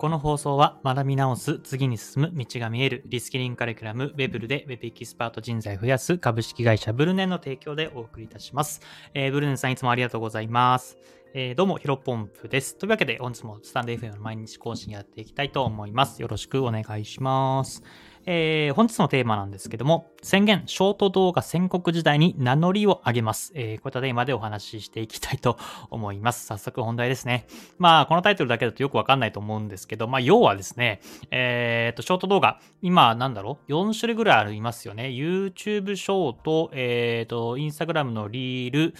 [0.00, 8.80] この放送は学び直す、次に進む、道が見える、リスキリングカリキュラム、ウェブルでウェブエキスパート人材増やす株式会社ブルネンの提供でお送りいたします。
[9.12, 10.96] えー、ブルネンさんいつもありがとうございます。
[11.32, 12.76] えー、どうも、ヒロポンプです。
[12.76, 16.20] というわけで、本日もスタンド FM の毎日更新やっていきたいと思います。
[16.20, 17.84] よろしくお願いします。
[18.26, 23.52] えー、本日のテーマなんですけども、宣言、ショート動画宣告時代に名乗りを上げます。
[23.54, 25.56] えー、こういったテーマでお話ししていきたいと
[25.90, 26.46] 思います。
[26.46, 27.46] 早速本題ですね。
[27.78, 35.04] まあ、このタイトルだけだとよくわかんないと思うんですけど、まあ、要はですね、えー、と、ショート動画、今、なんだろう ?4 種類ぐらいありますよね。
[35.04, 38.94] YouTube ショート、えー、と、Instagram のリール、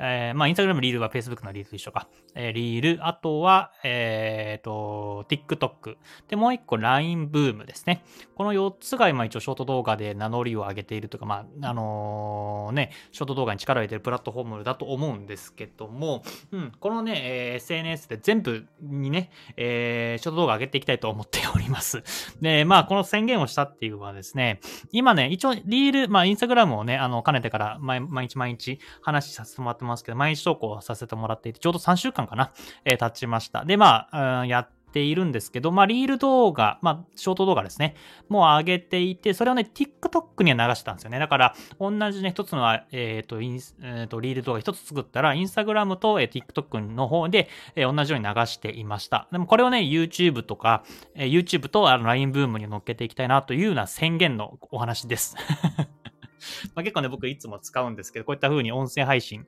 [0.00, 2.08] えー、まあ、インスタグラムリールは Facebook のリールと一緒か。
[2.34, 5.96] えー、リール、あとは、えー、と、TikTok。
[6.28, 8.04] で、もう一個 LINE ブームですね。
[8.34, 22.02] この4つが今一応ショート動画で名乗りを上げているというか、まあ、あのー、ね、ショート動画に力を入れてるプラットフォームだと思うんですけども、うん、このね、えー、SNS で全部にね、えー、ショート動画上げていきたいと思っております。
[22.40, 24.60] で、まあ、この宣言をしたっていうのはですね、
[24.92, 32.52] 今ね、一応リール、まあ、インスタグラムをね、あの、兼ねてから毎日毎日話させてもらってますけど、毎日投稿させてもらっていて、ちょうど3週間かな、
[32.84, 33.64] えー、経ちました。
[33.64, 37.96] で、まあ、うん、やっているんですけど、まあ、リール動画、まあ、ショート動画ですね、
[38.28, 41.18] もう上げていて、それをね、TikTok には流したんですよね。
[41.18, 49.26] だから、同じね、一つの、えっ、ー、と、インスえー、と、リール動画一つ作ったら、Instagram と、えー、TikTok の方で、えー、同じように流していました。
[49.32, 50.84] でも、これをね、YouTube とか、
[51.16, 55.36] えー、YouTube とあの LINE ブームに乗っけていきたいなというような宣言のお話です。
[56.74, 59.46] まあ、結構ね、僕いつも使うんですけど、こういった風に音声配信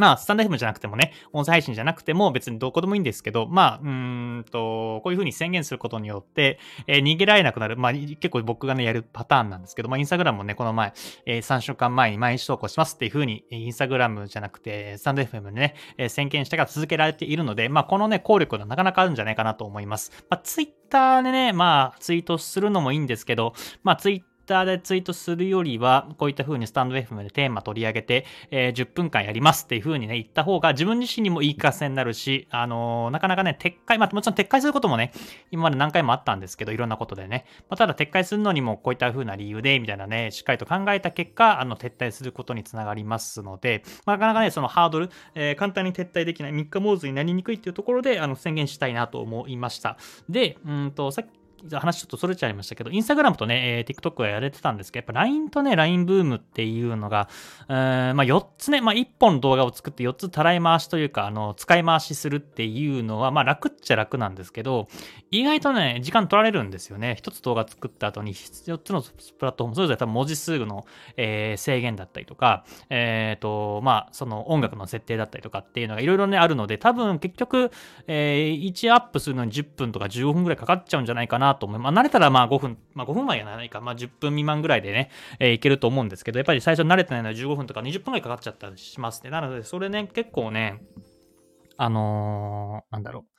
[0.00, 7.76] まあ、スタンド FM じゃなくてもね、音声配信じゃなくても別にどこでもいいんですけど、まあ、うんと、こういうふうに宣言することによって、えー、逃げられなくなる。
[7.76, 10.94] まあ、結構僕がね、やるパターンなんですけど、まあ、インスタグラムもね、この前、
[11.26, 20.24] えー、3週間前に毎日投稿しますっていうふうに、インスタグラムじゃなくて、スタンド FM でね、えー、宣言してから続けられているので、まあ、このね、効力がなかなかあるんじゃないかなと思います。
[20.30, 35.12] まあ、ツイッターでね、まあ、ツイートするのもいいんですけど、まあ、ツイッターでツイートするよりは、こういった風にスタンド FM でテーマ取り上げて、えー、10分間やりますっていう風にね、言った方が自分自身にもいいかせになるし、あのー、なかなかね、撤回、まあもちろん撤回することもね、
[35.52, 37.44] 今まで何回もあったんですけど、いろんなことでね。
[37.68, 49.96] まあ、ただ撤回するのにもこういった風な理由で、みたいなね、しっかりと考えた結果、あの、撤退することにつながりますので、まあ、なかなかね、そのハードル、えー、簡単に撤退できない、3日坊主になりにくいっていうところで、あの、宣言したいなと思いました。
[50.28, 51.39] で、うんと、さっき
[51.72, 57.28] 話ちょっとそれちゃいましたけど、インスタグラムとね、えー、TikTok はやれてたんですけど、やっぱ LINE とね、LINE ブームっていうのが、
[57.68, 64.88] えー、まあ4つね、まあ1本動画を作って4つたらい回しというか、あの、使い回しするっていうのは、まあ楽っちゃ楽なんですけど、
[65.30, 67.16] 意外とね、時間取られるんですよね。
[67.20, 77.70] 1つ動画作った後に4つのプラットフォーム、それぞれ多分文字数の、えー、制限だったりとか、えっ、ー、と、まあその音楽の設定だったりとかっていうのがいろいろね、あるので、多分結局、
[78.06, 81.94] えー、1アップするのに10分とか15分ぐらいかかっちゃうんじゃないかなと思います。
[81.94, 89.30] まあ慣れたらまあ5分、まあ5分前やないか、まあ10分未満ぐらいでね、えー、いけると思うんですけど、やっぱり最初慣れてないのは15分とか20分ぐらいかかっちゃったりしますね。
[89.30, 90.82] なので、それね、結構ね、
[91.76, 93.29] あのー、なんだろう。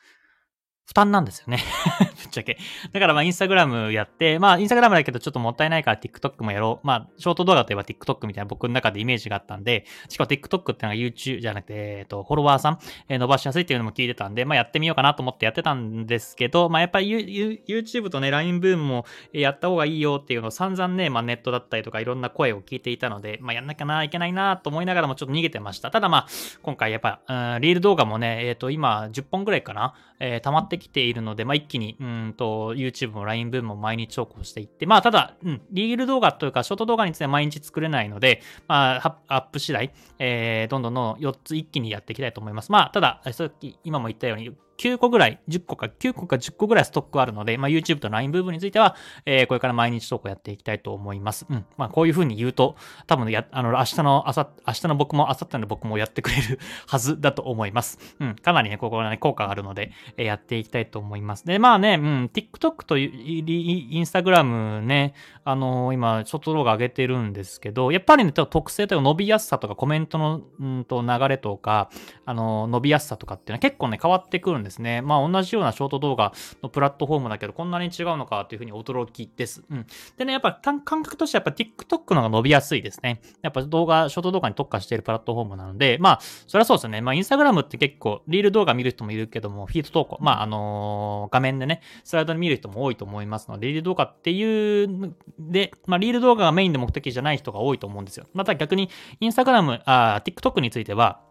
[0.92, 1.58] 負担なんですよね
[2.22, 2.58] ぶっちゃけ。
[2.92, 6.86] だからまあインスタグラムやって、まあインスタグラムだけどちょっともったいないから TikTok もやろう。
[6.86, 25.90] まあショート動画といえば TikTok みたいな僕の中でイメージがあったんで、しかも TikTok ってのが YouTube じゃなくて、えっと、フォロワーさん、え、伸ばしやすいっていうのも聞いてたんで、まあやってみようかなと思ってやってたんですけど、まあやっぱり YouTube とね、LINE ブームもやった方がいいよっていうのを散々ね、まあネットだったりとかいろんな声を聞いていたので、まあやんなきゃな、いけないなと思いながらもちょっと逃げてました。
[25.90, 26.28] ただまあ、
[26.64, 27.22] 今回やっぱ、
[27.56, 29.94] うん、リール動画もね、えっ、ー、と今10本ぐらいかな、
[30.24, 42.72] えー、溜まってきているので、まあ一気に、うんと、YouTube も LINE 分も毎日投稿していって、まあ、ただ、うん、リール動画というか、ショート動画については毎日作れないので、まあ、アップ次第、えー、どんどんどん4つ一気にやっていきたいと思います。
[42.72, 48.96] まあ、ただ、さっき、今も言ったように、9個ぐらい、10個か、9個か10個ぐらいストックあるので、まあ、YouTube と LINE 部分については、
[49.28, 51.46] えー、これから毎日投稿やっていきたいと思います。
[51.48, 51.66] うん。
[51.78, 52.76] まあ、こういう風に言うと、
[53.06, 58.00] 多分や、あの、明日の、朝、明日の僕も、明後日の僕もやってくれる はずだと思います。
[58.20, 58.36] うん。
[58.36, 61.46] かなりね、ここはね、効果があるので、えー、やっていきたいと思います。
[61.46, 65.14] で、まあね、うん、TikTok とインスタグラムね、
[65.44, 71.92] あのー、今、ショート動画上げてるんですけど、やっぱりね、特性というか伸びやすさとかコメントの、うんと流れとか、
[72.26, 75.02] あのー、伸びやすさとかっていうのは結構ね、変わってくるんですですね。
[75.02, 76.34] まあ、同じようなショート動画
[76.64, 79.64] のプラットフォームだけど、こんなに違うのかっていうふうに驚きです。
[79.70, 79.86] うん。
[80.18, 83.22] でね、やっぱ感覚としてはやっぱ TikTok の方が伸びやすいですね。
[83.42, 87.02] やっぱ動画、ショート動画に特化しているプラットフォームなので、まあ、それはそうですね。
[87.02, 98.28] まあ、Instagram って結構、リール動画見る人もいるけども、フィード投稿、まあ、あのー、画面でね、スライドで見る人も多いと思いますので、リール動画っていうで、まあ、リール動画がメインで目的じゃない人が多いと思うんですよ。
[98.34, 98.90] また逆に、
[99.22, 101.22] Instagram、あ、TikTok については、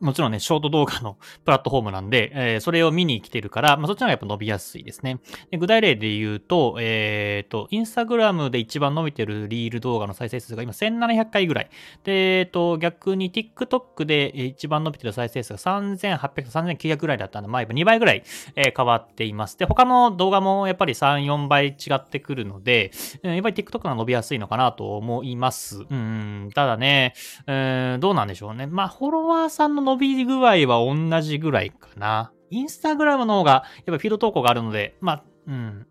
[0.00, 5.18] もちろんね、ショート動画のプラットフォームなんで、えー、それを見に来てるから、まあ、そっちの方がやっぱ伸びやすいですね。
[5.50, 11.70] で具体例で言うと、えっ、ー、と、インスタグラムで一番伸びてるリール動画の再生数が今1700回ぐらい。
[12.04, 16.28] で、えっ、ー、と、逆に TikTok で一番伸びてる再生数が3800、
[16.76, 18.22] 3900ぐらいだったんで、まあ、2倍ぐらい、
[18.54, 19.58] えー、変わっています。
[19.58, 22.92] で、他の動画もやっぱり3、4倍違ってくるので、
[23.22, 25.84] やっぱり TikTok が伸びやすいのかなと思います。
[25.88, 27.14] うん、ただね、
[27.46, 27.52] う
[27.96, 28.66] ん、どうなんでしょうね。
[28.66, 32.32] まあ、フォロワーさんの伸び具合は同じぐらいかな。
[32.50, 35.86] インスタグラムの方が、やっぱフィード投稿があるので、まあ、うん、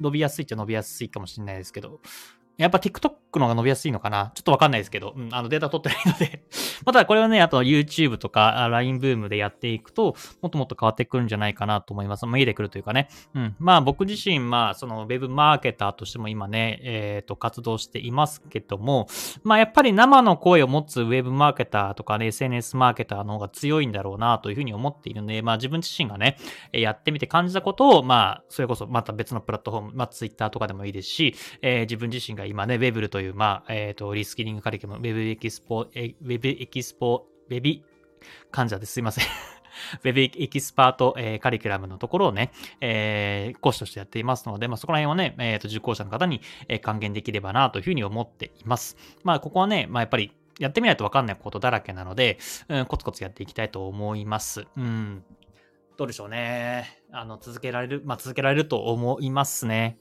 [0.00, 2.00] 伸びやすいっちゃ伸びやすいかもしれないですけど、
[2.56, 4.32] やっぱ TikTok の方が伸びやすいのかな。
[4.34, 6.44] ちょっとわかんないですけど、うん、あのデータ取ってないので。
[6.84, 12.26] またこれはね、あと YouTube とか LINE ブームでやっていくと、もっともっと変わってくるんじゃないかなと思います。
[12.26, 13.08] 見えてくるというかね。
[13.34, 13.56] うん。
[13.58, 19.08] まあ僕自身、まあその Web マーケターとしても今ね、えっ、ー、と活動していますけども、
[19.42, 26.36] まあやっぱり生の声を持つ Web マーケターとかね、SNS マーケターの方が強いんだろうなというふうに思っているので、まあ自分自身がね、
[26.72, 37.84] やってみて感じたことを、まあそれこそまた別のプラットフォーム、まあ Twitter とかでもいいですし、えー、自分自身が今ね、Web という、まあ、えっ、ー、と、リスキリングカリキュラム、Web エキスポ、ウェブエキスポ、ウェビ、
[38.50, 39.24] 患者ですいません。
[40.04, 48.96] ウェブエキスパート、えー、カリキュラムのところをね、えー、講師としてやっていますので、まあ、そこら辺をね、えっ、ー、と、受講者の方に、えー、還元できればなというふうに思っています。
[49.22, 52.38] まあ、ここはね、まあ、やっぱり、やってみないとわかんないことだらけなので、
[52.68, 54.66] うん、コツコツやっていきたいと思います。
[54.76, 55.24] うん。
[55.96, 57.02] どうでしょうね。
[57.12, 59.98] あの、続けられる、まあ、続けられると思いますね。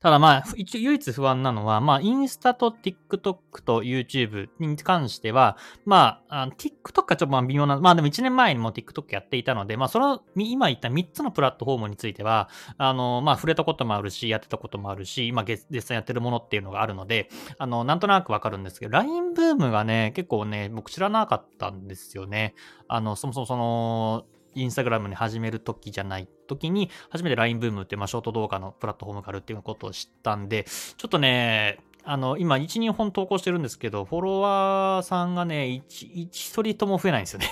[0.00, 12.48] ただまあ、一応唯一不安なのは、まあ、インスタと TikTok と YouTube に関しては、まあ、あ TikTok はちょっとまあ微妙な、まあでも1年前にも TikTok やっていたので、まあその、今言った3つのプラットフォームについては、
[12.78, 22.54] あの、まあ触れたこともあるし、やってたこともあるし、今実際やってるものっていうのがあるので、あの、なんとなくわかるんですけど、LINE ブームがね、結構ね、僕知らなかったんですよね。
[22.88, 37.48] あの、そもそもその、インスタグラムに始める時じゃない時に、初めて LINE ブームって、まあ、ショート動画のプラットフォームがあるっていうことを知ったんで、ちょっとね、あの、今、1、2本投稿してるんですけど、フォロワーさんがね、1、1人とも増えないんですよね。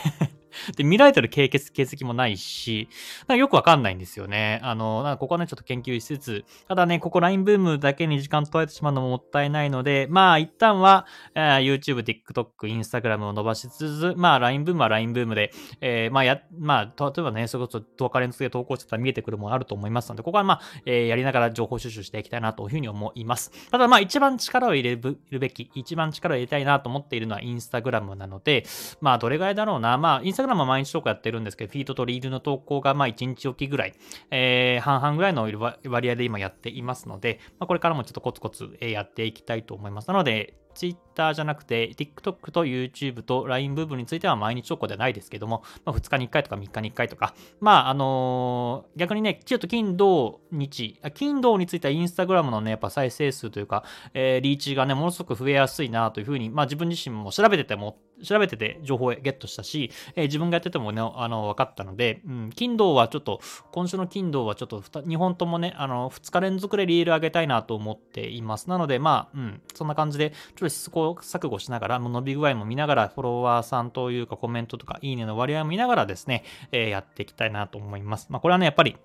[0.77, 1.49] で、見られてる形
[1.83, 2.89] 跡もないし、
[3.29, 4.61] よくわかんないんですよね。
[4.63, 23.51] あの、なんかここはね、ちょっと研究しつつ、ただね、ここ LINE ブームだけに時間取られてしまうのももったいないので、まあ、一旦は、えー、YouTube、TikTok、Instagram を伸ばしつつ、まあ、LINE ブームは LINE ブームで、えー、まあ、や、まあ、例えばね、それこそ10日連続で投稿してたら見えてくるものあると思いますので、ここはまあ、えー、やりながら情報収集していきたいなというふうに思います。
[23.71, 28.65] ただまあ、一番力を入れるべき、一番力を入れたいなと思っているのは Instagram なので、
[29.01, 29.99] まあ、どれぐらいだろうな。
[29.99, 33.95] まあ、Instagram は毎日とかやってるんですけど、フィードとリールの投稿がまあ1日おきぐらい、
[34.31, 35.49] えー、半々ぐらいの
[35.87, 40.09] 割合で今やっていますので、まあ、これからもちょっとコツコツやっていきたいと思います。
[40.09, 53.85] なので、Twitter じゃなくて、TikTok と YouTube と LINE 部分については毎日投稿ではないですけども、まあ、2日に1回とか3日に1回とか、まあ、あのー、逆にね、ちょっと金、土、日、金、土については Instagram のね、やっぱ再生数というか、
[54.15, 63.41] えー、リーチがね、ものすごく増えやすいなというふうに、まあ自分自身も調べてても、調べてて情報をゲットしたし、えー、自分がやっててもね、あの、分かったので、うん、金、土はちょっと、
[63.73, 68.69] 今週の金、土はちょっと2、本ともね、あの、2日連続でリール上げたいなと思っています。
[68.69, 78.27] なので、まあ、うん、そんな感じで、ちょっと試行錯誤しながら、伸び具合も見ながら、フォロワーさんというかコメントとかいいねの割合を見ながらですね、えー、やっていきたいなと思います。
[78.31, 78.97] まあ、これはね、やっぱり、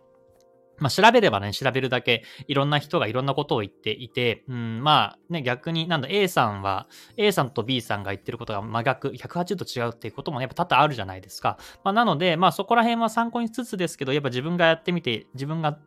[0.77, 11.58] まあ、調べればね、調べるだけ、いろんな人がいろんなことを言っていて、うん、まあね、逆に、なんだ、A さんは、A さんと B さんが言ってることが真逆、180度違うっていうこともねやっぱ多々あるじゃないですか。
[11.84, 15.77] まあ、なので、まあそこら辺は参考にしつつですけど、やっぱ自分がやってみて、自分が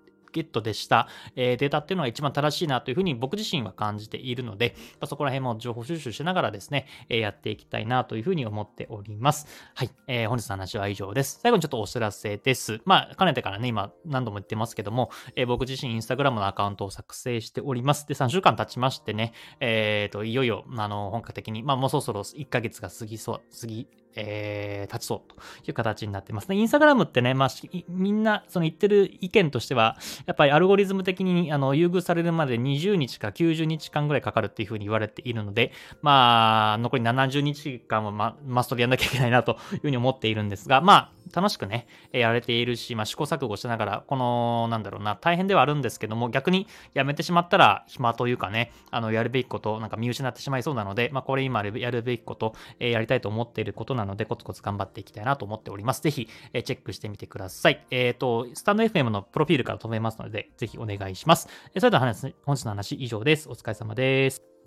[0.41, 9.47] ットでした、えー、データっていうのが一番正しいなというふうに僕自身は感じているので、まあ、そこら辺も情報収集しながらですね、えー、やっていきたいなというふうに思っております。
[9.75, 11.41] はい、えー、本日の話は以上です。
[11.43, 12.81] 最後にちょっとお知らせです。
[12.85, 18.07] まあ、かねてからね、今何度も言ってますけども、えー、僕自身インスタグラムのアカウントを作成しております。
[18.07, 25.37] で、3週間経ちましてね、えっ、ー、と、いよいよ、あの、本格的に、まあ、もうそろそろ1ヶ月が過ぎそう、過ぎ、えー、立ちそうと
[25.69, 26.57] いう形になってますね。
[26.57, 27.49] インスタグラムってね、まあ、
[27.89, 35.73] みんな、その言ってる意見としては、やっぱりアルゴリズム的に、あの、優遇されるまで20日か90日間ぐらいかかるっていうふうに言われているので、
[36.03, 56.03] まあ、残り70日間は、マストでやんなきゃいけないなというふうに思っているんですが、まあ、楽しくね、やれているし、まあ、試行錯誤しながら、この、なんだろうな、大変ではあるんですけども、逆にやめてしまったら暇というかね、あの、やるべきこと、なんか見失ってしまいそうなので、まあ、これ今やるべきこと、えやりたいと思っていることなので、コツコツ頑張っていきたいなと思っております。
[56.03, 57.85] ぜひ、えチェックしてみてください。
[57.91, 61.49] えっ、ー、と、スタンド FM のプロフィールから飛べますので、ぜひお願いします。
[61.77, 63.49] それでは本日の話以上です。
[63.49, 64.58] お疲れ様です。